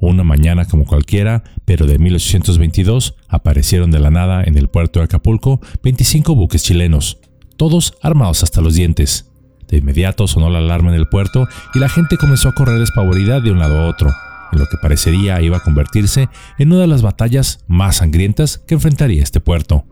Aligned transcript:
Una 0.00 0.24
mañana 0.24 0.64
como 0.64 0.86
cualquiera, 0.86 1.44
pero 1.66 1.86
de 1.86 1.98
1822, 1.98 3.16
aparecieron 3.28 3.90
de 3.90 4.00
la 4.00 4.10
nada 4.10 4.42
en 4.44 4.56
el 4.56 4.68
puerto 4.68 5.00
de 5.00 5.04
Acapulco 5.04 5.60
25 5.82 6.34
buques 6.34 6.64
chilenos, 6.64 7.18
todos 7.56 7.94
armados 8.00 8.42
hasta 8.42 8.62
los 8.62 8.74
dientes. 8.74 9.30
De 9.68 9.76
inmediato 9.76 10.26
sonó 10.26 10.48
la 10.48 10.58
alarma 10.58 10.88
en 10.88 10.96
el 10.96 11.08
puerto 11.08 11.46
y 11.74 11.78
la 11.78 11.90
gente 11.90 12.16
comenzó 12.16 12.48
a 12.48 12.54
correr 12.54 12.80
despavorida 12.80 13.40
de 13.40 13.52
un 13.52 13.58
lado 13.58 13.78
a 13.78 13.88
otro, 13.88 14.10
en 14.52 14.58
lo 14.58 14.66
que 14.66 14.78
parecería 14.80 15.42
iba 15.42 15.58
a 15.58 15.62
convertirse 15.62 16.28
en 16.58 16.72
una 16.72 16.80
de 16.80 16.86
las 16.86 17.02
batallas 17.02 17.64
más 17.68 17.96
sangrientas 17.96 18.58
que 18.58 18.74
enfrentaría 18.74 19.22
este 19.22 19.40
puerto. 19.40 19.84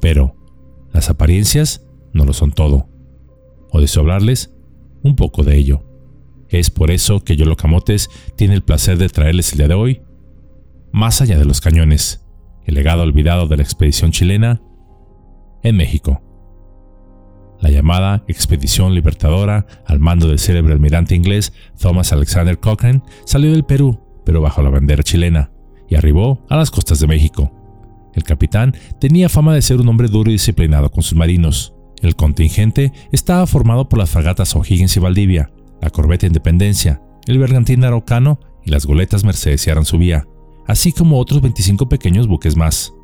Pero, 0.00 0.36
las 0.92 1.10
apariencias 1.10 1.86
no 2.12 2.24
lo 2.24 2.32
son 2.32 2.52
todo. 2.52 2.88
O 3.70 3.80
de 3.80 3.88
hablarles 3.96 4.52
un 5.02 5.14
poco 5.14 5.44
de 5.44 5.56
ello. 5.56 5.87
Es 6.50 6.70
por 6.70 6.90
eso 6.90 7.20
que 7.20 7.36
Yolo 7.36 7.56
Camotes 7.56 8.10
tiene 8.36 8.54
el 8.54 8.62
placer 8.62 8.96
de 8.96 9.08
traerles 9.08 9.52
el 9.52 9.58
día 9.58 9.68
de 9.68 9.74
hoy, 9.74 10.02
más 10.92 11.20
allá 11.20 11.38
de 11.38 11.44
los 11.44 11.60
cañones, 11.60 12.24
el 12.64 12.74
legado 12.74 13.02
olvidado 13.02 13.46
de 13.46 13.58
la 13.58 13.62
expedición 13.62 14.12
chilena 14.12 14.62
en 15.62 15.76
México. 15.76 16.22
La 17.60 17.70
llamada 17.70 18.24
Expedición 18.28 18.94
Libertadora, 18.94 19.66
al 19.84 19.98
mando 19.98 20.28
del 20.28 20.38
célebre 20.38 20.72
almirante 20.72 21.14
inglés 21.14 21.52
Thomas 21.78 22.12
Alexander 22.12 22.58
Cochrane, 22.58 23.02
salió 23.24 23.50
del 23.50 23.64
Perú, 23.64 24.00
pero 24.24 24.40
bajo 24.40 24.62
la 24.62 24.70
bandera 24.70 25.02
chilena, 25.02 25.50
y 25.88 25.96
arribó 25.96 26.46
a 26.48 26.56
las 26.56 26.70
costas 26.70 27.00
de 27.00 27.08
México. 27.08 27.52
El 28.14 28.22
capitán 28.22 28.74
tenía 29.00 29.28
fama 29.28 29.54
de 29.54 29.62
ser 29.62 29.80
un 29.80 29.88
hombre 29.88 30.08
duro 30.08 30.30
y 30.30 30.34
disciplinado 30.34 30.90
con 30.90 31.02
sus 31.02 31.16
marinos. 31.16 31.74
El 32.00 32.14
contingente 32.14 32.92
estaba 33.12 33.46
formado 33.46 33.88
por 33.88 33.98
las 33.98 34.10
fragatas 34.10 34.54
O'Higgins 34.54 34.96
y 34.96 35.00
Valdivia, 35.00 35.50
la 35.80 35.90
corbeta 35.90 36.26
Independencia, 36.26 37.02
el 37.26 37.38
bergantín 37.38 37.84
Araucano 37.84 38.40
y 38.64 38.70
las 38.70 38.86
goletas 38.86 39.24
Mercedes 39.24 39.66
y 39.66 39.70
Aranzubía, 39.70 40.26
así 40.66 40.92
como 40.92 41.18
otros 41.18 41.40
25 41.40 41.88
pequeños 41.88 42.26
buques 42.26 42.56
más. 42.56 42.94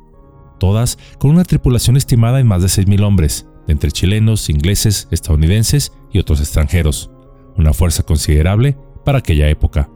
Todas 0.59 0.97
con 1.19 1.31
una 1.31 1.43
tripulación 1.43 1.97
estimada 1.97 2.39
en 2.39 2.47
más 2.47 2.61
de 2.61 2.67
6.000 2.67 3.03
hombres, 3.03 3.47
entre 3.67 3.91
chilenos, 3.91 4.49
ingleses, 4.49 5.07
estadounidenses 5.11 5.91
y 6.11 6.19
otros 6.19 6.39
extranjeros, 6.39 7.11
una 7.57 7.73
fuerza 7.73 8.03
considerable 8.03 8.77
para 9.03 9.19
aquella 9.19 9.49
época. 9.49 9.89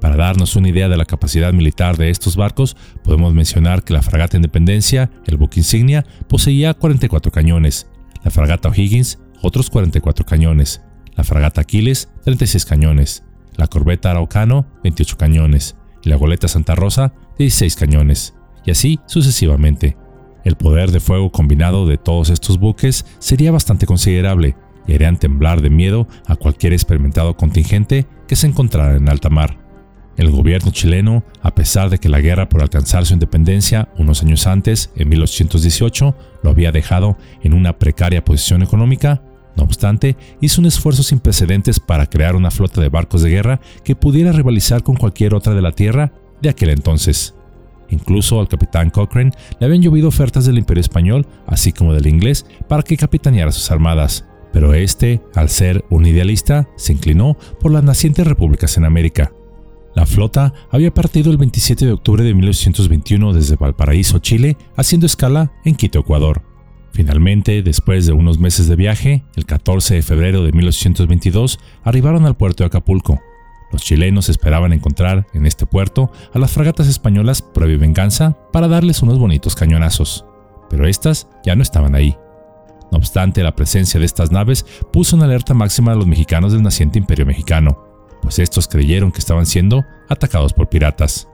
Para 0.00 0.16
darnos 0.16 0.54
una 0.54 0.68
idea 0.68 0.88
de 0.88 0.96
la 0.96 1.04
capacidad 1.04 1.52
militar 1.52 1.96
de 1.96 2.10
estos 2.10 2.36
barcos, 2.36 2.76
podemos 3.02 3.34
mencionar 3.34 3.82
que 3.82 3.94
la 3.94 4.02
fragata 4.02 4.36
Independencia, 4.36 5.10
el 5.26 5.36
buque 5.36 5.60
insignia, 5.60 6.06
poseía 6.28 6.74
44 6.74 7.32
cañones, 7.32 7.88
la 8.22 8.30
fragata 8.30 8.68
O'Higgins, 8.68 9.18
otros 9.42 9.70
44 9.70 10.24
cañones, 10.24 10.82
la 11.18 11.24
fragata 11.24 11.60
Aquiles, 11.60 12.08
36 12.22 12.64
cañones, 12.64 13.24
la 13.56 13.66
corbeta 13.66 14.12
Araucano, 14.12 14.66
28 14.84 15.16
cañones, 15.18 15.76
y 16.04 16.10
la 16.10 16.16
goleta 16.16 16.46
Santa 16.46 16.76
Rosa, 16.76 17.12
16 17.38 17.74
cañones, 17.74 18.36
y 18.64 18.70
así 18.70 19.00
sucesivamente. 19.06 19.96
El 20.44 20.54
poder 20.54 20.92
de 20.92 21.00
fuego 21.00 21.32
combinado 21.32 21.88
de 21.88 21.98
todos 21.98 22.30
estos 22.30 22.58
buques 22.58 23.04
sería 23.18 23.50
bastante 23.50 23.84
considerable 23.84 24.54
y 24.86 24.94
harían 24.94 25.18
temblar 25.18 25.60
de 25.60 25.70
miedo 25.70 26.06
a 26.24 26.36
cualquier 26.36 26.72
experimentado 26.72 27.36
contingente 27.36 28.06
que 28.28 28.36
se 28.36 28.46
encontrara 28.46 28.96
en 28.96 29.08
alta 29.08 29.28
mar. 29.28 29.58
El 30.16 30.30
gobierno 30.30 30.70
chileno, 30.70 31.24
a 31.42 31.52
pesar 31.52 31.90
de 31.90 31.98
que 31.98 32.08
la 32.08 32.20
guerra 32.20 32.48
por 32.48 32.62
alcanzar 32.62 33.06
su 33.06 33.14
independencia 33.14 33.88
unos 33.98 34.22
años 34.22 34.46
antes, 34.46 34.92
en 34.94 35.08
1818, 35.08 36.16
lo 36.44 36.50
había 36.50 36.70
dejado 36.70 37.18
en 37.42 37.54
una 37.54 37.76
precaria 37.76 38.24
posición 38.24 38.62
económica, 38.62 39.20
no 39.56 39.64
obstante, 39.64 40.16
hizo 40.40 40.60
un 40.60 40.66
esfuerzo 40.66 41.02
sin 41.02 41.20
precedentes 41.20 41.80
para 41.80 42.06
crear 42.06 42.36
una 42.36 42.50
flota 42.50 42.80
de 42.80 42.88
barcos 42.88 43.22
de 43.22 43.30
guerra 43.30 43.60
que 43.84 43.96
pudiera 43.96 44.32
rivalizar 44.32 44.82
con 44.82 44.96
cualquier 44.96 45.34
otra 45.34 45.54
de 45.54 45.62
la 45.62 45.72
Tierra 45.72 46.12
de 46.40 46.48
aquel 46.48 46.70
entonces. 46.70 47.34
Incluso 47.90 48.40
al 48.40 48.48
capitán 48.48 48.90
Cochrane 48.90 49.32
le 49.58 49.66
habían 49.66 49.82
llovido 49.82 50.08
ofertas 50.08 50.44
del 50.44 50.58
Imperio 50.58 50.82
Español, 50.82 51.26
así 51.46 51.72
como 51.72 51.94
del 51.94 52.06
inglés, 52.06 52.46
para 52.68 52.82
que 52.82 52.96
capitaneara 52.96 53.50
sus 53.50 53.70
armadas, 53.70 54.26
pero 54.52 54.74
este, 54.74 55.20
al 55.34 55.48
ser 55.48 55.84
un 55.90 56.06
idealista, 56.06 56.68
se 56.76 56.92
inclinó 56.92 57.36
por 57.60 57.72
las 57.72 57.84
nacientes 57.84 58.26
repúblicas 58.26 58.76
en 58.76 58.84
América. 58.84 59.32
La 59.94 60.06
flota 60.06 60.52
había 60.70 60.94
partido 60.94 61.30
el 61.30 61.38
27 61.38 61.86
de 61.86 61.92
octubre 61.92 62.22
de 62.22 62.34
1821 62.34 63.32
desde 63.32 63.56
Valparaíso, 63.56 64.18
Chile, 64.18 64.56
haciendo 64.76 65.06
escala 65.06 65.52
en 65.64 65.74
Quito, 65.74 65.98
Ecuador. 65.98 66.42
Finalmente, 66.92 67.62
después 67.62 68.06
de 68.06 68.12
unos 68.12 68.38
meses 68.38 68.66
de 68.68 68.76
viaje, 68.76 69.24
el 69.36 69.46
14 69.46 69.94
de 69.94 70.02
febrero 70.02 70.42
de 70.42 70.52
1822 70.52 71.60
arribaron 71.84 72.26
al 72.26 72.36
puerto 72.36 72.62
de 72.62 72.68
Acapulco. 72.68 73.20
Los 73.70 73.82
chilenos 73.82 74.28
esperaban 74.28 74.72
encontrar 74.72 75.26
en 75.34 75.46
este 75.46 75.66
puerto 75.66 76.10
a 76.32 76.38
las 76.38 76.52
fragatas 76.52 76.88
españolas 76.88 77.42
Prueba 77.42 77.78
Venganza 77.78 78.36
para 78.52 78.68
darles 78.68 79.02
unos 79.02 79.18
bonitos 79.18 79.54
cañonazos, 79.54 80.24
pero 80.70 80.86
estas 80.86 81.28
ya 81.44 81.54
no 81.54 81.62
estaban 81.62 81.94
ahí. 81.94 82.16
No 82.90 82.98
obstante, 82.98 83.42
la 83.42 83.54
presencia 83.54 84.00
de 84.00 84.06
estas 84.06 84.32
naves 84.32 84.64
puso 84.92 85.16
una 85.16 85.26
alerta 85.26 85.52
máxima 85.52 85.92
a 85.92 85.94
los 85.94 86.06
mexicanos 86.06 86.52
del 86.52 86.62
naciente 86.62 86.98
imperio 86.98 87.26
mexicano, 87.26 87.84
pues 88.22 88.38
estos 88.38 88.66
creyeron 88.66 89.12
que 89.12 89.18
estaban 89.18 89.46
siendo 89.46 89.84
atacados 90.08 90.54
por 90.54 90.68
piratas. 90.68 91.28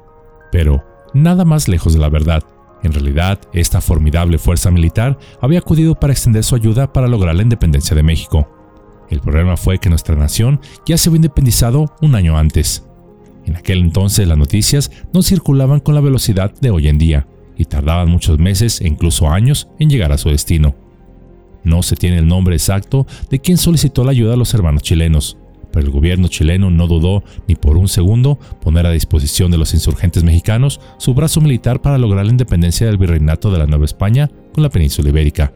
Pero 0.51 0.85
nada 1.15 1.45
más 1.45 1.69
lejos 1.69 1.95
de 1.95 2.01
la 2.01 2.09
verdad. 2.09 2.43
En 2.85 2.93
realidad, 2.93 3.41
esta 3.55 3.81
formidable 3.81 4.39
fuerza 4.39 4.71
militar 4.71 5.19
había 5.41 5.59
acudido 5.59 5.95
para 5.95 6.13
extender 6.13 6.45
su 6.45 6.55
ayuda 6.55 6.93
para 6.93 7.09
lograr 7.09 7.35
la 7.35 7.43
independencia 7.43 7.97
de 7.97 8.03
México. 8.03 8.49
El 9.11 9.21
problema 9.21 9.57
fue 9.57 9.79
que 9.79 9.89
nuestra 9.89 10.15
nación 10.15 10.61
ya 10.87 10.99
se 10.99 11.09
había 11.09 11.17
independizado 11.17 11.95
un 12.03 12.15
año 12.15 12.37
antes. 12.37 12.85
En 13.47 13.57
aquel 13.57 13.81
entonces 13.81 14.29
las 14.29 14.39
noticias 14.39 14.91
no 15.15 15.23
circulaban 15.23 15.81
con 15.81 15.95
la 15.95 16.03
velocidad 16.03 16.53
de 16.61 16.71
hoy 16.71 16.89
en 16.89 16.99
día 16.99 17.27
y 17.57 17.65
tardaban 17.65 18.11
muchos 18.11 18.39
meses 18.39 18.81
e 18.83 18.87
incluso 18.87 19.31
años 19.31 19.69
en 19.79 19.89
llegar 19.89 20.13
a 20.13 20.19
su 20.19 20.29
destino. 20.29 20.75
No 21.63 21.83
se 21.83 21.97
tiene 21.97 22.19
el 22.19 22.29
nombre 22.29 22.55
exacto 22.55 23.07
de 23.31 23.39
quien 23.39 23.57
solicitó 23.57 24.05
la 24.05 24.11
ayuda 24.11 24.35
a 24.35 24.37
los 24.37 24.53
hermanos 24.53 24.83
chilenos, 24.83 25.39
pero 25.75 25.87
el 25.87 25.93
gobierno 25.93 26.29
chileno 26.29 26.71
no 26.71 26.87
dudó 26.87 27.25
ni 27.49 27.57
por 27.57 27.77
un 27.77 27.89
segundo 27.89 28.39
poner 28.63 28.87
a 28.87 28.93
disposición 28.93 29.51
de 29.51 29.59
los 29.59 29.75
insurgentes 29.75 30.23
mexicanos 30.23 30.81
su 30.99 31.15
brazo 31.15 31.41
militar 31.41 31.83
para 31.83 31.99
lograr 31.99 32.25
la 32.25 32.31
independencia 32.31 32.87
del 32.87 32.97
virreinato 32.97 33.51
de 33.51 33.59
la 33.59 33.67
Nueva 33.67 33.85
España 33.85 34.31
con 34.53 34.63
la 34.63 34.71
península 34.71 35.09
ibérica. 35.09 35.53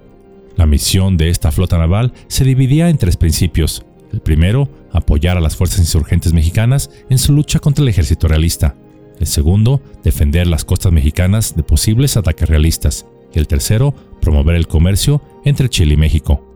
La 0.57 0.67
misión 0.67 1.17
de 1.17 1.31
esta 1.31 1.53
flota 1.53 1.79
naval 1.79 2.13
se 2.27 2.43
dividía 2.43 2.91
en 2.91 2.99
tres 2.99 3.17
principios. 3.17 3.85
El 4.13 4.19
primero, 4.19 4.69
apoyar 4.93 5.37
a 5.37 5.41
las 5.41 5.55
fuerzas 5.55 5.79
insurgentes 5.79 6.33
mexicanas 6.33 6.91
en 7.09 7.19
su 7.19 7.33
lucha 7.33 7.61
contra 7.61 7.85
el 7.85 7.89
ejército 7.89 8.27
realista. 8.27 8.75
El 9.21 9.29
segundo, 9.29 9.81
defender 10.03 10.49
las 10.49 10.65
costas 10.65 10.91
mexicanas 10.91 11.55
de 11.55 11.63
posibles 11.63 12.17
ataques 12.17 12.49
realistas. 12.49 13.07
Y 13.33 13.39
el 13.39 13.47
tercero, 13.47 13.95
promover 14.21 14.57
el 14.57 14.67
comercio 14.67 15.23
entre 15.45 15.69
Chile 15.69 15.95
y 15.95 15.97
México 15.97 16.48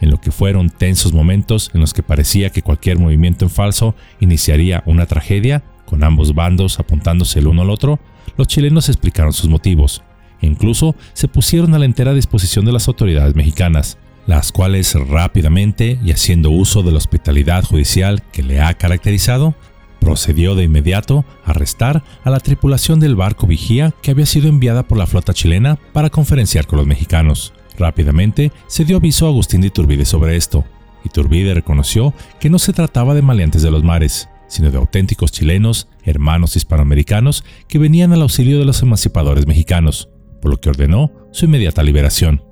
en 0.00 0.10
lo 0.10 0.20
que 0.20 0.30
fueron 0.30 0.70
tensos 0.70 1.12
momentos 1.12 1.70
en 1.74 1.80
los 1.80 1.94
que 1.94 2.02
parecía 2.02 2.50
que 2.50 2.62
cualquier 2.62 2.98
movimiento 2.98 3.44
en 3.44 3.50
falso 3.50 3.94
iniciaría 4.20 4.82
una 4.86 5.06
tragedia, 5.06 5.64
con 5.84 6.04
ambos 6.04 6.34
bandos 6.34 6.78
apuntándose 6.78 7.38
el 7.38 7.46
uno 7.46 7.62
al 7.62 7.70
otro, 7.70 7.98
los 8.36 8.48
chilenos 8.48 8.88
explicaron 8.88 9.32
sus 9.32 9.48
motivos 9.48 10.02
e 10.40 10.46
incluso 10.46 10.94
se 11.12 11.28
pusieron 11.28 11.74
a 11.74 11.78
la 11.78 11.86
entera 11.86 12.12
disposición 12.12 12.64
de 12.64 12.72
las 12.72 12.88
autoridades 12.88 13.34
mexicanas, 13.34 13.98
las 14.26 14.52
cuales 14.52 14.94
rápidamente 14.94 15.98
y 16.04 16.10
haciendo 16.10 16.50
uso 16.50 16.82
de 16.82 16.92
la 16.92 16.98
hospitalidad 16.98 17.64
judicial 17.64 18.22
que 18.32 18.42
le 18.42 18.60
ha 18.60 18.74
caracterizado, 18.74 19.54
procedió 20.00 20.54
de 20.54 20.64
inmediato 20.64 21.24
a 21.44 21.50
arrestar 21.50 22.04
a 22.22 22.30
la 22.30 22.40
tripulación 22.40 23.00
del 23.00 23.16
barco 23.16 23.46
Vigía 23.46 23.94
que 24.02 24.10
había 24.10 24.26
sido 24.26 24.48
enviada 24.48 24.86
por 24.86 24.98
la 24.98 25.06
flota 25.06 25.32
chilena 25.32 25.78
para 25.92 26.10
conferenciar 26.10 26.66
con 26.66 26.78
los 26.78 26.86
mexicanos. 26.86 27.52
Rápidamente 27.78 28.52
se 28.66 28.84
dio 28.84 28.96
aviso 28.96 29.26
a 29.26 29.28
Agustín 29.28 29.60
de 29.60 29.68
Iturbide 29.68 30.04
sobre 30.04 30.36
esto. 30.36 30.64
Iturbide 31.04 31.54
reconoció 31.54 32.14
que 32.40 32.50
no 32.50 32.58
se 32.58 32.72
trataba 32.72 33.14
de 33.14 33.22
maleantes 33.22 33.62
de 33.62 33.70
los 33.70 33.84
mares, 33.84 34.28
sino 34.48 34.70
de 34.70 34.78
auténticos 34.78 35.32
chilenos, 35.32 35.88
hermanos 36.04 36.56
hispanoamericanos 36.56 37.44
que 37.68 37.78
venían 37.78 38.12
al 38.12 38.22
auxilio 38.22 38.58
de 38.58 38.64
los 38.64 38.82
emancipadores 38.82 39.46
mexicanos, 39.46 40.08
por 40.40 40.50
lo 40.50 40.58
que 40.58 40.70
ordenó 40.70 41.12
su 41.32 41.44
inmediata 41.44 41.82
liberación. 41.82 42.42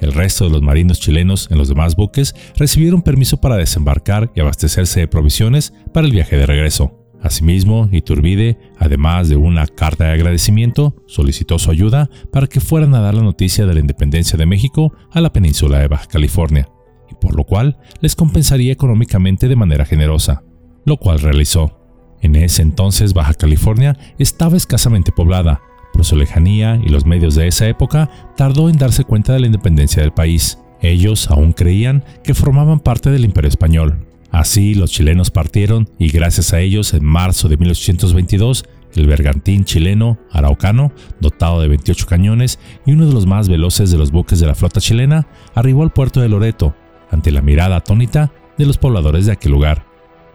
El 0.00 0.14
resto 0.14 0.44
de 0.44 0.50
los 0.50 0.62
marinos 0.62 0.98
chilenos 0.98 1.48
en 1.50 1.58
los 1.58 1.68
demás 1.68 1.94
buques 1.94 2.34
recibieron 2.56 3.02
permiso 3.02 3.40
para 3.40 3.56
desembarcar 3.56 4.32
y 4.34 4.40
abastecerse 4.40 5.00
de 5.00 5.08
provisiones 5.08 5.74
para 5.92 6.06
el 6.06 6.12
viaje 6.12 6.36
de 6.36 6.46
regreso. 6.46 6.99
Asimismo, 7.22 7.88
Iturbide, 7.92 8.58
además 8.78 9.28
de 9.28 9.36
una 9.36 9.66
carta 9.66 10.04
de 10.04 10.12
agradecimiento, 10.12 10.94
solicitó 11.06 11.58
su 11.58 11.70
ayuda 11.70 12.08
para 12.32 12.46
que 12.46 12.60
fueran 12.60 12.94
a 12.94 13.00
dar 13.00 13.14
la 13.14 13.22
noticia 13.22 13.66
de 13.66 13.74
la 13.74 13.80
independencia 13.80 14.38
de 14.38 14.46
México 14.46 14.94
a 15.10 15.20
la 15.20 15.32
península 15.32 15.78
de 15.78 15.88
Baja 15.88 16.06
California, 16.06 16.68
y 17.10 17.14
por 17.14 17.36
lo 17.36 17.44
cual 17.44 17.78
les 18.00 18.16
compensaría 18.16 18.72
económicamente 18.72 19.48
de 19.48 19.56
manera 19.56 19.84
generosa, 19.84 20.44
lo 20.86 20.96
cual 20.96 21.20
realizó. 21.20 21.78
En 22.22 22.36
ese 22.36 22.62
entonces 22.62 23.12
Baja 23.12 23.34
California 23.34 23.98
estaba 24.18 24.56
escasamente 24.56 25.12
poblada, 25.12 25.60
por 25.92 26.04
su 26.04 26.16
lejanía 26.16 26.80
y 26.82 26.88
los 26.88 27.04
medios 27.04 27.34
de 27.34 27.48
esa 27.48 27.66
época 27.68 28.08
tardó 28.36 28.68
en 28.68 28.78
darse 28.78 29.04
cuenta 29.04 29.32
de 29.32 29.40
la 29.40 29.46
independencia 29.46 30.02
del 30.02 30.12
país. 30.12 30.58
Ellos 30.80 31.30
aún 31.30 31.52
creían 31.52 32.04
que 32.24 32.32
formaban 32.32 32.80
parte 32.80 33.10
del 33.10 33.24
imperio 33.24 33.48
español, 33.48 34.06
Así 34.30 34.74
los 34.74 34.90
chilenos 34.90 35.30
partieron 35.30 35.88
y 35.98 36.08
gracias 36.10 36.52
a 36.52 36.60
ellos 36.60 36.94
en 36.94 37.04
marzo 37.04 37.48
de 37.48 37.56
1822 37.56 38.64
el 38.94 39.06
bergantín 39.06 39.64
chileno 39.64 40.18
Araucano, 40.30 40.92
dotado 41.20 41.60
de 41.60 41.68
28 41.68 42.06
cañones 42.06 42.58
y 42.86 42.92
uno 42.92 43.06
de 43.06 43.12
los 43.12 43.26
más 43.26 43.48
veloces 43.48 43.90
de 43.90 43.98
los 43.98 44.10
buques 44.10 44.40
de 44.40 44.46
la 44.46 44.54
flota 44.54 44.80
chilena, 44.80 45.28
arribó 45.54 45.82
al 45.82 45.92
puerto 45.92 46.20
de 46.20 46.28
Loreto 46.28 46.74
ante 47.10 47.30
la 47.30 47.42
mirada 47.42 47.76
atónita 47.76 48.32
de 48.58 48.66
los 48.66 48.78
pobladores 48.78 49.26
de 49.26 49.32
aquel 49.32 49.52
lugar, 49.52 49.86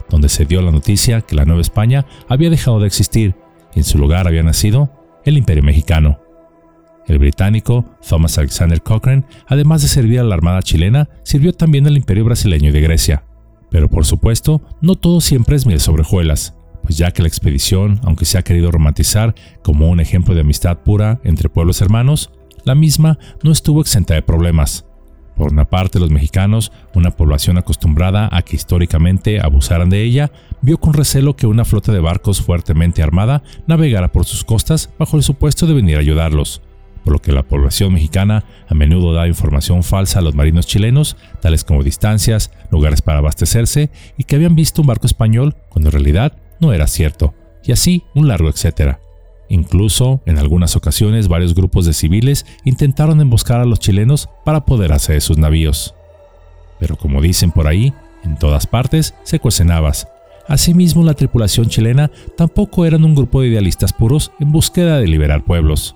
donde 0.09 0.29
se 0.29 0.45
dio 0.45 0.61
la 0.61 0.71
noticia 0.71 1.21
que 1.21 1.35
la 1.35 1.45
Nueva 1.45 1.61
España 1.61 2.05
había 2.27 2.49
dejado 2.49 2.79
de 2.79 2.87
existir 2.87 3.35
y 3.73 3.79
en 3.79 3.85
su 3.85 3.97
lugar 3.97 4.27
había 4.27 4.43
nacido 4.43 4.91
el 5.25 5.37
Imperio 5.37 5.63
Mexicano. 5.63 6.19
El 7.07 7.19
británico 7.19 7.85
Thomas 8.07 8.37
Alexander 8.37 8.81
Cochrane, 8.81 9.25
además 9.47 9.83
de 9.83 9.89
servir 9.89 10.19
a 10.19 10.23
la 10.23 10.33
Armada 10.33 10.63
chilena, 10.63 11.07
sirvió 11.23 11.53
también 11.53 11.85
al 11.85 11.97
Imperio 11.97 12.25
brasileño 12.25 12.69
y 12.69 12.71
de 12.71 12.81
Grecia. 12.81 13.23
Pero 13.75 13.89
por 13.89 14.05
supuesto, 14.05 14.61
no 14.79 14.95
todo 14.95 15.19
siempre 15.19 15.57
es 15.57 15.65
miel 15.65 15.81
sobre 15.81 16.03
hojuelas, 16.03 16.53
pues 16.83 16.97
ya 16.97 17.11
que 17.11 17.21
la 17.21 17.27
expedición, 17.27 17.99
aunque 18.03 18.23
se 18.23 18.37
ha 18.37 18.41
querido 18.41 18.71
romantizar 18.71 19.35
como 19.63 19.89
un 19.89 19.99
ejemplo 19.99 20.33
de 20.33 20.39
amistad 20.39 20.77
pura 20.77 21.19
entre 21.25 21.49
pueblos 21.49 21.81
hermanos, 21.81 22.31
la 22.63 22.73
misma 22.73 23.19
no 23.43 23.51
estuvo 23.51 23.81
exenta 23.81 24.13
de 24.13 24.21
problemas. 24.21 24.85
Por 25.35 25.51
una 25.51 25.65
parte, 25.65 25.99
los 25.99 26.09
mexicanos, 26.09 26.71
una 26.93 27.11
población 27.11 27.57
acostumbrada 27.57 28.29
a 28.31 28.43
que 28.43 28.55
históricamente 28.55 29.41
abusaran 29.41 29.89
de 29.89 30.03
ella, 30.03 30.31
vio 30.61 30.77
con 30.77 30.93
recelo 30.93 31.35
que 31.35 31.45
una 31.45 31.65
flota 31.65 31.91
de 31.91 31.99
barcos 31.99 32.41
fuertemente 32.41 33.03
armada 33.03 33.43
navegara 33.67 34.09
por 34.09 34.23
sus 34.23 34.45
costas 34.45 34.89
bajo 34.97 35.17
el 35.17 35.23
supuesto 35.23 35.67
de 35.67 35.73
venir 35.73 35.97
a 35.97 35.99
ayudarlos, 35.99 36.61
por 37.05 37.13
lo 37.13 37.21
que 37.21 37.31
la 37.31 37.43
población 37.43 37.93
mexicana 37.93 38.43
a 38.67 38.73
menudo 38.73 39.13
da 39.13 39.27
información 39.27 39.83
falsa 39.83 40.19
a 40.19 40.21
los 40.23 40.35
marinos 40.35 40.65
chilenos, 40.65 41.15
tales 41.39 41.63
como 41.63 41.83
distancias, 41.83 42.51
lugares 42.71 43.01
para 43.01 43.19
abastecerse 43.19 43.91
y 44.17 44.25
que 44.25 44.35
habían 44.35 44.55
visto 44.55 44.81
un 44.81 44.87
barco 44.87 45.05
español 45.05 45.55
cuando 45.69 45.89
en 45.89 45.93
realidad 45.93 46.33
no 46.59 46.73
era 46.73 46.87
cierto, 46.87 47.35
y 47.63 47.71
así 47.71 48.03
un 48.15 48.27
largo 48.27 48.49
etcétera. 48.49 48.99
Incluso, 49.47 50.21
en 50.25 50.39
algunas 50.39 50.75
ocasiones, 50.75 51.27
varios 51.27 51.53
grupos 51.53 51.85
de 51.85 51.93
civiles 51.93 52.47
intentaron 52.63 53.21
emboscar 53.21 53.61
a 53.61 53.65
los 53.65 53.79
chilenos 53.79 54.27
para 54.43 54.59
apoderarse 54.59 55.13
de 55.13 55.21
sus 55.21 55.37
navíos. 55.37 55.93
Pero 56.79 56.97
como 56.97 57.21
dicen 57.21 57.51
por 57.51 57.67
ahí, 57.67 57.93
en 58.23 58.37
todas 58.39 58.65
partes 58.65 59.13
se 59.23 59.39
cuecen 59.39 59.69
habas. 59.69 60.07
Asimismo, 60.47 61.03
la 61.03 61.13
tripulación 61.13 61.67
chilena 61.67 62.09
tampoco 62.35 62.85
eran 62.85 63.03
un 63.03 63.13
grupo 63.13 63.41
de 63.41 63.49
idealistas 63.49 63.93
puros 63.93 64.31
en 64.39 64.51
búsqueda 64.51 64.99
de 64.99 65.07
liberar 65.07 65.43
pueblos, 65.43 65.95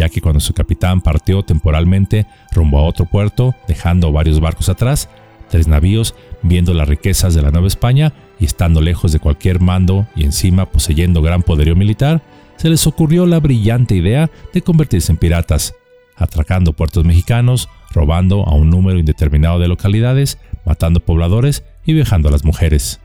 ya 0.00 0.08
que 0.08 0.22
cuando 0.22 0.40
su 0.40 0.54
capitán 0.54 1.02
partió 1.02 1.42
temporalmente 1.42 2.26
rumbo 2.52 2.78
a 2.78 2.84
otro 2.84 3.04
puerto, 3.04 3.54
dejando 3.68 4.10
varios 4.12 4.40
barcos 4.40 4.70
atrás, 4.70 5.10
tres 5.50 5.68
navíos, 5.68 6.14
viendo 6.42 6.72
las 6.72 6.88
riquezas 6.88 7.34
de 7.34 7.42
la 7.42 7.50
Nueva 7.50 7.66
España 7.66 8.14
y 8.38 8.46
estando 8.46 8.80
lejos 8.80 9.12
de 9.12 9.18
cualquier 9.18 9.60
mando 9.60 10.06
y 10.16 10.24
encima 10.24 10.64
poseyendo 10.64 11.20
gran 11.20 11.42
poderío 11.42 11.76
militar, 11.76 12.22
se 12.56 12.70
les 12.70 12.86
ocurrió 12.86 13.26
la 13.26 13.40
brillante 13.40 13.94
idea 13.94 14.30
de 14.54 14.62
convertirse 14.62 15.12
en 15.12 15.18
piratas, 15.18 15.74
atracando 16.16 16.72
puertos 16.72 17.04
mexicanos, 17.04 17.68
robando 17.92 18.46
a 18.48 18.54
un 18.54 18.70
número 18.70 18.98
indeterminado 18.98 19.58
de 19.58 19.68
localidades, 19.68 20.38
matando 20.64 21.00
pobladores 21.00 21.62
y 21.84 21.92
viajando 21.92 22.30
a 22.30 22.32
las 22.32 22.44
mujeres. 22.46 23.02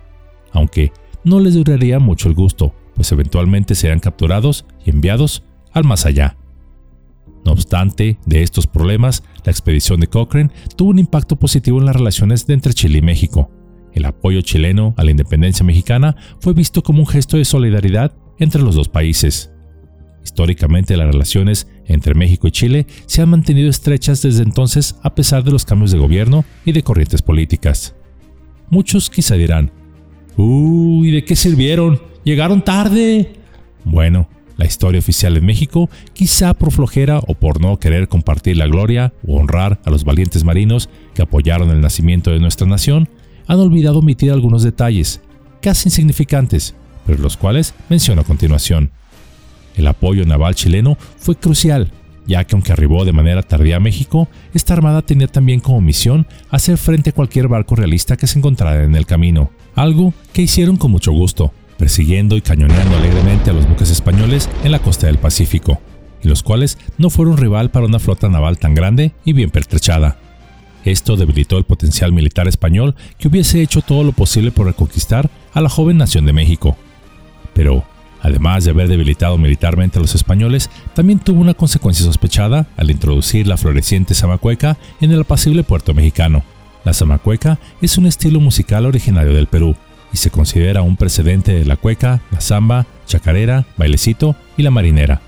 Aunque 0.54 0.94
no 1.26 1.42
les 1.42 1.56
duraría 1.56 2.00
mucho 2.00 2.30
el 2.30 2.36
gusto, 2.36 2.74
pues 2.96 3.12
eventualmente 3.12 3.76
serían 3.76 4.00
capturados 4.00 4.66
y 4.86 4.92
enviados 4.92 5.44
al 5.74 5.84
más 5.84 6.06
allá. 6.06 6.38
No 7.46 7.52
obstante, 7.52 8.18
de 8.26 8.42
estos 8.42 8.66
problemas, 8.66 9.24
la 9.46 9.52
expedición 9.52 10.00
de 10.00 10.08
Cochrane 10.08 10.50
tuvo 10.76 10.90
un 10.90 11.00
impacto 11.00 11.36
positivo 11.36 11.80
en 11.80 11.86
las 11.86 11.96
relaciones 11.96 12.48
de 12.48 12.56
entre 12.56 12.74
Chile 12.74 12.98
y 12.98 13.02
México. 13.04 13.52
El 13.94 14.06
apoyo 14.06 14.42
chileno 14.42 14.96
a 14.98 15.04
la 15.04 15.12
independencia 15.12 15.64
mexicana 15.64 16.16
fue 16.40 16.54
visto 16.54 16.82
como 16.82 17.00
un 17.00 17.08
gesto 17.08 17.38
de 17.38 17.46
solidaridad 17.46 18.14
entre 18.40 18.62
los 18.62 18.76
dos 18.76 18.90
países. 18.90 19.52
Históricamente 20.24 20.98
las 20.98 21.08
relaciones 21.08 21.68
entre 21.86 22.16
México 22.16 22.48
y 22.48 22.52
Chile 22.52 22.88
se 23.06 23.22
han 23.22 23.30
mantenido 23.30 23.70
estrechas 23.70 24.24
desde 24.24 24.42
entonces 24.42 24.96
a 25.04 25.14
pesar 25.14 25.44
de 25.44 25.52
los 25.52 25.66
cambios 25.66 25.92
de 25.92 26.00
gobierno 26.00 26.44
y 26.66 26.72
de 26.72 26.82
corrientes 26.82 27.22
políticas. 27.22 27.96
Muchos 28.72 29.12
quizá 29.12 29.36
dirán, 29.36 29.72
¡Uy! 30.36 31.12
¿De 31.12 31.24
qué 31.24 31.36
sirvieron? 31.36 32.02
¡Llegaron 32.24 32.64
tarde! 32.64 33.34
Bueno, 33.84 34.28
la 34.58 34.66
historia 34.66 35.00
oficial 35.00 35.38
en 35.38 35.46
México, 35.46 35.90
quizá 36.14 36.54
por 36.54 36.72
flojera 36.72 37.20
o 37.20 37.34
por 37.34 37.62
no 37.62 37.78
querer 37.78 38.08
compartir 38.08 38.58
la 38.58 38.68
gloria 38.68 39.14
o 39.28 39.38
honrar 39.38 39.80
a 39.86 39.90
los 39.90 40.04
valientes 40.04 40.44
marinos 40.44 40.90
que 41.14 41.22
apoyaron 41.22 41.70
el 41.70 41.82
nacimiento 41.82 42.32
de 42.32 42.40
nuestra 42.40 42.68
nación, 42.68 43.10
han 43.48 43.60
olvidado 43.60 44.00
omitir 44.00 44.32
algunos 44.32 44.64
detalles, 44.64 45.22
casi 45.62 45.90
insignificantes, 45.90 46.76
pero 47.06 47.22
los 47.22 47.38
cuales 47.38 47.74
menciono 47.90 48.22
a 48.22 48.26
continuación. 48.26 48.92
El 49.76 49.88
apoyo 49.88 50.26
naval 50.26 50.56
chileno 50.56 50.98
fue 51.18 51.36
crucial, 51.36 51.92
ya 52.26 52.44
que 52.44 52.56
aunque 52.56 52.72
arribó 52.72 53.06
de 53.06 53.12
manera 53.12 53.44
tardía 53.44 53.78
a 53.78 53.82
México, 53.82 54.28
esta 54.54 54.74
armada 54.74 55.02
tenía 55.02 55.28
también 55.28 55.60
como 55.60 55.82
misión 55.82 56.26
hacer 56.50 56.78
frente 56.78 57.12
a 57.12 57.14
cualquier 57.14 57.48
barco 57.48 57.76
realista 57.76 58.18
que 58.18 58.28
se 58.28 58.40
encontrara 58.40 58.84
en 58.84 58.96
el 58.96 59.06
camino, 59.06 59.52
algo 59.76 60.14
que 60.34 60.42
hicieron 60.42 60.78
con 60.78 60.92
mucho 60.92 61.12
gusto, 61.12 61.54
persiguiendo 61.78 62.38
y 62.38 62.42
cañoneando 62.42 62.98
alegremente 62.98 63.50
a 63.50 63.54
los 63.54 63.68
buques 63.68 63.90
españoles 63.90 64.50
en 64.64 64.72
la 64.72 64.80
costa 64.80 65.08
del 65.08 65.18
Pacífico, 65.18 65.82
y 66.22 66.28
los 66.28 66.44
cuales 66.44 66.78
no 66.98 67.10
fueron 67.10 67.38
rival 67.38 67.72
para 67.72 67.86
una 67.86 68.00
flota 68.00 68.30
naval 68.30 68.58
tan 68.58 68.74
grande 68.74 69.14
y 69.26 69.34
bien 69.34 69.50
pertrechada. 69.50 70.18
Esto 70.84 71.18
debilitó 71.18 71.58
el 71.58 71.64
potencial 71.64 72.14
militar 72.14 72.48
español 72.48 72.96
que 73.18 73.28
hubiese 73.28 73.62
hecho 73.62 73.82
todo 73.82 74.04
lo 74.04 74.12
posible 74.12 74.52
por 74.52 74.68
reconquistar 74.68 75.30
a 75.54 75.62
la 75.62 75.70
joven 75.70 75.98
nación 75.98 76.28
de 76.28 76.34
México. 76.34 76.78
Pero, 77.54 77.84
además 78.22 78.66
de 78.66 78.72
haber 78.72 78.88
debilitado 78.88 79.38
militarmente 79.40 79.98
a 79.98 80.02
los 80.02 80.14
españoles, 80.14 80.70
también 80.94 81.20
tuvo 81.20 81.42
una 81.42 81.56
consecuencia 81.56 82.06
sospechada 82.06 82.68
al 82.78 82.92
introducir 82.92 83.48
la 83.48 83.58
floreciente 83.58 84.14
zamacueca 84.14 84.78
en 85.02 85.12
el 85.12 85.22
apacible 85.22 85.64
puerto 85.64 85.96
mexicano. 85.96 86.44
La 86.84 86.94
zamacueca 86.94 87.58
es 87.82 87.98
un 87.98 88.06
estilo 88.06 88.40
musical 88.40 88.86
originario 88.86 89.34
del 89.34 89.48
Perú 89.48 89.76
y 90.16 90.18
se 90.18 90.32
considera 90.32 90.82
un 90.82 90.96
precedente 90.96 91.52
de 91.52 91.66
la 91.66 91.76
cueca, 91.76 92.22
la 92.32 92.40
samba, 92.40 92.88
chacarera, 93.06 93.66
bailecito 93.76 94.38
y 94.56 94.64
la 94.64 94.72
marinera, 94.72 95.20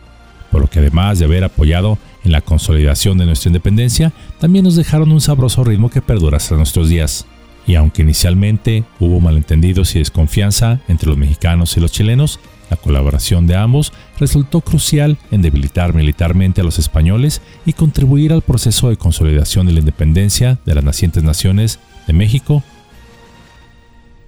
por 0.50 0.62
lo 0.62 0.70
que 0.70 0.80
además 0.80 1.20
de 1.20 1.26
haber 1.26 1.44
apoyado 1.44 1.98
en 2.24 2.32
la 2.32 2.40
consolidación 2.40 3.18
de 3.18 3.26
nuestra 3.26 3.50
independencia, 3.50 4.14
también 4.40 4.64
nos 4.64 4.78
dejaron 4.78 5.12
un 5.12 5.20
sabroso 5.20 5.66
ritmo 5.66 5.90
que 5.90 6.02
perdura 6.02 6.38
hasta 6.38 6.56
nuestros 6.56 6.88
días. 6.88 7.26
Y 7.66 7.76
aunque 7.76 8.02
inicialmente 8.02 8.86
hubo 8.98 9.20
malentendidos 9.20 9.94
y 9.94 10.00
desconfianza 10.00 10.80
entre 10.88 11.10
los 11.10 11.18
mexicanos 11.18 11.76
y 11.76 11.82
los 11.82 11.92
chilenos, 11.92 12.40
la 12.70 12.78
colaboración 12.78 13.46
de 13.46 13.58
ambos 13.58 13.92
resultó 14.22 14.62
crucial 14.62 15.18
en 15.32 15.42
debilitar 15.42 15.94
militarmente 15.96 16.62
a 16.62 16.64
los 16.64 16.80
españoles 16.80 17.42
y 17.66 17.74
contribuir 17.74 18.32
al 18.32 18.42
proceso 18.42 18.88
de 18.88 18.96
consolidación 18.96 19.68
de 19.68 19.74
la 19.74 19.80
independencia 19.80 20.60
de 20.66 20.76
las 20.76 20.86
nacientes 20.86 21.24
naciones 21.24 21.78
de 22.08 22.14
México 22.14 22.64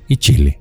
y 0.09 0.17
Chile. 0.17 0.59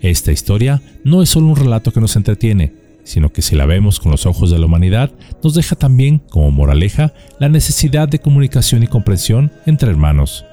Esta 0.00 0.30
historia 0.30 0.80
no 1.04 1.22
es 1.22 1.30
solo 1.30 1.46
un 1.46 1.56
relato 1.56 1.92
que 1.92 2.00
nos 2.00 2.14
entretiene, 2.16 2.74
sino 3.04 3.32
que 3.32 3.42
si 3.42 3.56
la 3.56 3.66
vemos 3.66 3.98
con 3.98 4.12
los 4.12 4.26
ojos 4.26 4.50
de 4.50 4.58
la 4.58 4.66
humanidad, 4.66 5.12
nos 5.42 5.54
deja 5.54 5.74
también, 5.74 6.18
como 6.18 6.50
moraleja, 6.50 7.12
la 7.40 7.48
necesidad 7.48 8.08
de 8.08 8.20
comunicación 8.20 8.82
y 8.82 8.88
comprensión 8.88 9.52
entre 9.66 9.90
hermanos. 9.90 10.44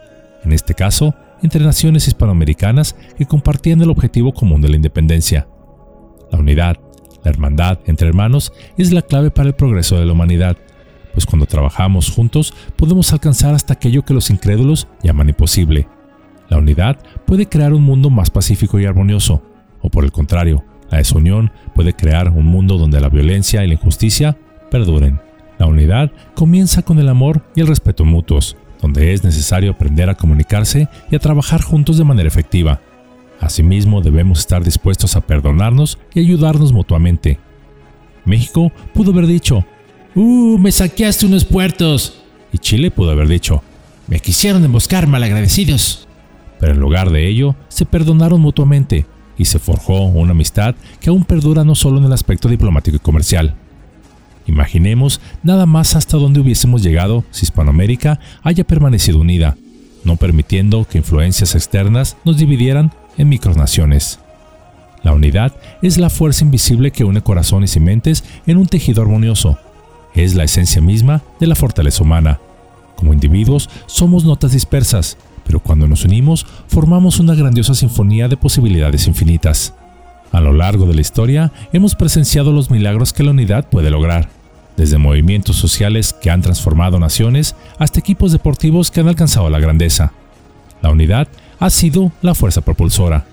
En 0.44 0.54
este 0.54 0.74
caso, 0.74 1.14
entre 1.42 1.64
naciones 1.64 2.08
hispanoamericanas 2.08 2.96
que 3.18 3.26
compartían 3.26 3.82
el 3.82 3.90
objetivo 3.90 4.34
común 4.34 4.62
de 4.62 4.70
la 4.70 4.76
independencia. 4.76 5.48
La 6.32 6.40
unidad, 6.40 6.78
la 7.24 7.32
hermandad 7.32 7.80
entre 7.86 8.08
hermanos 8.08 8.54
es 8.78 8.92
la 8.92 9.02
clave 9.02 9.32
para 9.32 9.50
el 9.50 9.56
progreso 9.56 9.98
de 9.98 10.06
la 10.06 10.14
humanidad, 10.14 10.58
pues 11.14 11.26
cuando 11.26 11.46
trabajamos 11.46 12.10
juntos 12.10 12.54
podemos 12.76 13.12
alcanzar 13.14 13.54
hasta 13.54 13.74
aquello 13.74 14.04
que 14.04 14.14
los 14.14 14.30
incrédulos 14.30 14.88
llaman 15.04 15.30
imposible. 15.30 15.88
La 16.50 16.58
unidad 16.58 16.98
puede 17.26 17.48
crear 17.48 17.74
un 17.74 17.84
mundo 17.84 18.10
más 18.10 18.30
pacífico 18.30 18.80
y 18.80 18.86
armonioso, 18.86 19.44
o 19.82 19.90
por 19.90 20.04
el 20.04 20.12
contrario, 20.12 20.64
la 20.90 20.98
desunión 20.98 21.52
puede 21.76 21.94
crear 21.94 22.30
un 22.30 22.46
mundo 22.46 22.78
donde 22.78 23.00
la 23.00 23.10
violencia 23.10 23.64
y 23.64 23.68
la 23.68 23.74
injusticia 23.76 24.38
perduren. 24.72 25.22
La 25.60 25.68
unidad 25.68 26.12
comienza 26.36 26.82
con 26.82 27.00
el 27.00 27.10
amor 27.10 27.44
y 27.56 27.62
el 27.62 27.68
respeto 27.68 28.06
mutuos, 28.06 28.58
donde 28.82 29.14
es 29.14 29.24
necesario 29.24 29.72
aprender 29.72 30.10
a 30.10 30.16
comunicarse 30.16 30.88
y 31.12 31.16
a 31.16 31.20
trabajar 31.20 31.62
juntos 31.62 31.98
de 31.98 32.06
manera 32.06 32.28
efectiva. 32.28 32.80
Asimismo, 33.40 34.02
debemos 34.02 34.40
estar 34.40 34.64
dispuestos 34.64 35.16
a 35.16 35.22
perdonarnos 35.22 35.98
y 36.14 36.22
ayudarnos 36.22 36.74
mutuamente. 36.74 37.40
México 38.26 38.72
pudo 38.94 39.12
haber 39.12 39.28
dicho, 39.28 39.66
¡Uh, 40.16 40.58
me 40.58 40.72
saqueaste 40.72 41.26
unos 41.26 41.46
puertos! 41.46 42.22
Y 42.52 42.58
Chile 42.58 42.92
pudo 42.92 43.12
haber 43.12 43.28
dicho, 43.28 43.62
me 44.08 44.20
quisieron 44.20 44.64
emboscar 44.64 45.08
malagradecidos. 45.08 46.08
Pero 46.60 46.74
en 46.74 46.80
lugar 46.80 47.12
de 47.12 47.28
ello, 47.28 47.56
se 47.70 47.86
perdonaron 47.86 48.42
mutuamente 48.42 49.06
y 49.38 49.46
se 49.46 49.60
forjó 49.60 50.04
una 50.06 50.32
amistad 50.32 50.76
que 51.00 51.10
aún 51.10 51.24
perdura 51.24 51.64
no 51.64 51.76
solo 51.76 52.00
en 52.00 52.06
el 52.06 52.14
aspecto 52.14 52.50
diplomático 52.50 52.98
y 52.98 53.00
comercial. 53.00 53.56
Imaginemos 54.48 55.22
nada 55.44 55.66
más 55.66 55.96
hasta 55.96 56.18
dónde 56.18 56.40
hubiésemos 56.40 56.82
llegado 56.82 57.24
si 57.30 57.46
Hispanoamérica 57.46 58.20
haya 58.42 58.64
permanecido 58.64 59.20
unida, 59.20 59.56
no 60.04 60.18
permitiendo 60.18 60.86
que 60.86 60.98
influencias 60.98 61.54
externas 61.56 62.18
nos 62.26 62.38
dividieran 62.38 62.92
en 63.18 63.30
micronaciones. 63.30 64.20
La 65.04 65.14
unidad 65.14 65.54
es 65.82 65.98
la 65.98 66.10
fuerza 66.10 66.44
invisible 66.44 66.92
que 66.92 67.04
une 67.04 67.22
corazones 67.22 67.76
y 67.76 67.80
mentes 67.80 68.24
en 68.48 68.58
un 68.58 68.66
tejido 68.66 69.02
armonioso. 69.02 69.60
Es 70.14 70.36
la 70.36 70.44
esencia 70.44 70.82
misma 70.82 71.22
de 71.40 71.48
la 71.48 71.56
fortaleza 71.56 72.04
humana. 72.04 72.40
Como 72.96 73.14
individuos 73.14 73.70
somos 73.86 74.26
notas 74.26 74.52
dispersas, 74.52 75.18
pero 75.46 75.60
cuando 75.60 75.88
nos 75.88 76.06
unimos 76.06 76.46
formamos 76.68 77.20
una 77.20 77.36
grandiosa 77.36 77.74
sinfonía 77.74 78.28
de 78.28 78.38
posibilidades 78.38 79.08
infinitas. 79.08 79.74
A 80.32 80.42
lo 80.42 80.54
largo 80.54 80.86
de 80.86 80.94
la 80.94 81.02
historia 81.02 81.52
hemos 81.74 81.96
presenciado 81.96 82.52
los 82.52 82.70
milagros 82.70 83.14
que 83.14 83.24
la 83.24 83.32
unidad 83.32 83.68
puede 83.68 83.90
lograr, 83.90 84.30
desde 84.78 84.98
movimientos 84.98 85.56
sociales 85.56 86.14
que 86.14 86.30
han 86.30 86.42
transformado 86.42 87.00
naciones 87.00 87.56
hasta 87.80 88.00
equipos 88.00 88.32
deportivos 88.32 88.92
que 88.92 89.00
han 89.00 89.08
alcanzado 89.08 89.50
la 89.50 89.60
grandeza. 89.60 90.14
La 90.82 90.92
unidad 90.92 91.28
ha 91.60 91.70
sido 91.70 92.12
la 92.22 92.36
fuerza 92.36 92.62
propulsora. 92.62 93.26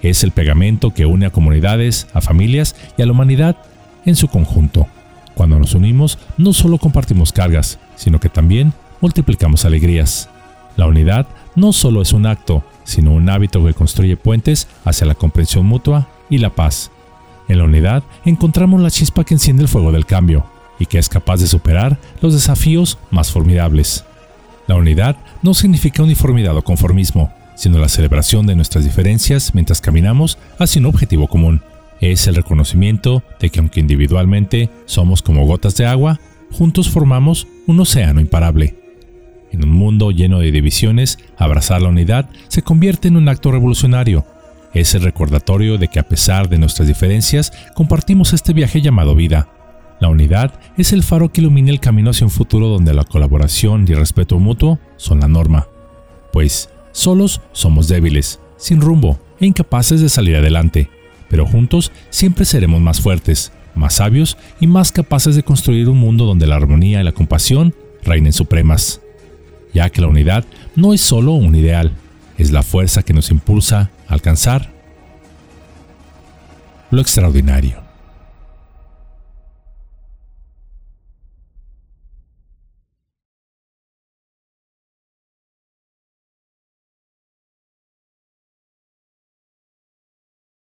Es 0.00 0.22
el 0.22 0.30
pegamento 0.30 0.94
que 0.94 1.06
une 1.06 1.26
a 1.26 1.30
comunidades, 1.30 2.06
a 2.14 2.20
familias 2.20 2.76
y 2.96 3.02
a 3.02 3.06
la 3.06 3.12
humanidad 3.12 3.56
en 4.04 4.16
su 4.16 4.28
conjunto. 4.28 4.86
Cuando 5.34 5.58
nos 5.58 5.74
unimos, 5.74 6.18
no 6.38 6.52
solo 6.52 6.78
compartimos 6.78 7.32
cargas, 7.32 7.78
sino 7.96 8.20
que 8.20 8.28
también 8.28 8.72
multiplicamos 9.00 9.64
alegrías. 9.64 10.28
La 10.76 10.86
unidad 10.86 11.26
no 11.56 11.72
solo 11.72 12.02
es 12.02 12.12
un 12.12 12.26
acto, 12.26 12.64
sino 12.84 13.12
un 13.12 13.28
hábito 13.28 13.64
que 13.64 13.74
construye 13.74 14.16
puentes 14.16 14.68
hacia 14.84 15.06
la 15.06 15.14
comprensión 15.14 15.66
mutua 15.66 16.08
y 16.30 16.38
la 16.38 16.50
paz. 16.50 16.90
En 17.48 17.58
la 17.58 17.64
unidad 17.64 18.02
encontramos 18.24 18.80
la 18.80 18.90
chispa 18.90 19.24
que 19.24 19.34
enciende 19.34 19.62
el 19.62 19.68
fuego 19.68 19.92
del 19.92 20.06
cambio 20.06 20.46
y 20.78 20.86
que 20.86 20.98
es 20.98 21.08
capaz 21.08 21.40
de 21.40 21.46
superar 21.46 21.98
los 22.20 22.32
desafíos 22.32 22.98
más 23.10 23.30
formidables. 23.30 24.04
La 24.66 24.76
unidad 24.76 25.16
no 25.42 25.54
significa 25.54 26.02
uniformidad 26.02 26.56
o 26.56 26.62
conformismo, 26.62 27.32
sino 27.54 27.78
la 27.78 27.88
celebración 27.88 28.46
de 28.46 28.56
nuestras 28.56 28.84
diferencias 28.84 29.54
mientras 29.54 29.80
caminamos 29.80 30.38
hacia 30.58 30.80
un 30.80 30.86
objetivo 30.86 31.28
común. 31.28 31.62
Es 32.04 32.26
el 32.26 32.34
reconocimiento 32.34 33.22
de 33.40 33.48
que 33.48 33.60
aunque 33.60 33.80
individualmente 33.80 34.68
somos 34.84 35.22
como 35.22 35.46
gotas 35.46 35.74
de 35.76 35.86
agua, 35.86 36.20
juntos 36.52 36.90
formamos 36.90 37.46
un 37.66 37.80
océano 37.80 38.20
imparable. 38.20 38.76
En 39.52 39.64
un 39.64 39.70
mundo 39.70 40.10
lleno 40.10 40.40
de 40.40 40.52
divisiones, 40.52 41.18
abrazar 41.38 41.80
la 41.80 41.88
unidad 41.88 42.28
se 42.48 42.60
convierte 42.60 43.08
en 43.08 43.16
un 43.16 43.30
acto 43.30 43.50
revolucionario. 43.52 44.26
Es 44.74 44.94
el 44.94 45.00
recordatorio 45.00 45.78
de 45.78 45.88
que 45.88 45.98
a 45.98 46.06
pesar 46.06 46.50
de 46.50 46.58
nuestras 46.58 46.88
diferencias, 46.88 47.54
compartimos 47.74 48.34
este 48.34 48.52
viaje 48.52 48.82
llamado 48.82 49.14
vida. 49.14 49.48
La 49.98 50.10
unidad 50.10 50.60
es 50.76 50.92
el 50.92 51.04
faro 51.04 51.32
que 51.32 51.40
ilumina 51.40 51.70
el 51.70 51.80
camino 51.80 52.10
hacia 52.10 52.26
un 52.26 52.30
futuro 52.30 52.68
donde 52.68 52.92
la 52.92 53.04
colaboración 53.04 53.86
y 53.88 53.92
el 53.92 54.00
respeto 54.00 54.38
mutuo 54.38 54.78
son 54.98 55.20
la 55.20 55.28
norma. 55.28 55.68
Pues 56.34 56.68
solos 56.92 57.40
somos 57.52 57.88
débiles, 57.88 58.40
sin 58.58 58.82
rumbo 58.82 59.18
e 59.40 59.46
incapaces 59.46 60.02
de 60.02 60.10
salir 60.10 60.36
adelante, 60.36 60.90
pero 61.28 61.46
juntos 61.46 61.92
siempre 62.10 62.44
seremos 62.44 62.80
más 62.80 63.00
fuertes, 63.00 63.52
más 63.74 63.94
sabios 63.94 64.36
y 64.60 64.66
más 64.66 64.92
capaces 64.92 65.34
de 65.36 65.42
construir 65.42 65.88
un 65.88 65.98
mundo 65.98 66.24
donde 66.24 66.46
la 66.46 66.56
armonía 66.56 67.00
y 67.00 67.04
la 67.04 67.12
compasión 67.12 67.74
reinen 68.04 68.32
supremas 68.32 69.00
ya 69.74 69.90
que 69.90 70.00
la 70.00 70.06
unidad 70.06 70.44
no 70.76 70.94
es 70.94 71.02
solo 71.02 71.32
un 71.32 71.54
ideal, 71.54 71.92
es 72.38 72.52
la 72.52 72.62
fuerza 72.62 73.02
que 73.02 73.12
nos 73.12 73.30
impulsa 73.30 73.90
a 74.06 74.14
alcanzar 74.14 74.72
lo 76.90 77.00
extraordinario. 77.00 77.83